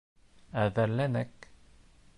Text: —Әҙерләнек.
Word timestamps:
—Әҙерләнек. 0.63 1.49